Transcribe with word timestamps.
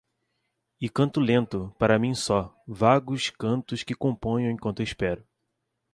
e 0.81 0.89
canto 0.89 1.19
lento, 1.19 1.71
para 1.77 1.99
mim 1.99 2.15
só, 2.15 2.59
vagos 2.65 3.29
cantos 3.29 3.83
que 3.83 3.93
componho 3.93 4.49
enquanto 4.49 4.81
espero. 4.81 5.23